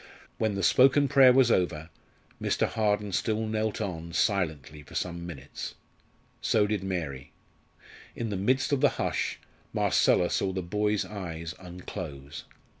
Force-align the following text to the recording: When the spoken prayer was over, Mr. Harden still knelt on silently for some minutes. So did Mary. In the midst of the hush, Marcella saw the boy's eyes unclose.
When 0.39 0.55
the 0.55 0.63
spoken 0.63 1.07
prayer 1.07 1.31
was 1.31 1.51
over, 1.51 1.91
Mr. 2.41 2.67
Harden 2.67 3.11
still 3.11 3.45
knelt 3.45 3.79
on 3.79 4.13
silently 4.13 4.81
for 4.81 4.95
some 4.95 5.27
minutes. 5.27 5.75
So 6.41 6.65
did 6.65 6.83
Mary. 6.83 7.33
In 8.15 8.29
the 8.31 8.35
midst 8.35 8.71
of 8.71 8.81
the 8.81 8.89
hush, 8.97 9.37
Marcella 9.73 10.31
saw 10.31 10.53
the 10.53 10.63
boy's 10.63 11.05
eyes 11.05 11.53
unclose. 11.59 12.45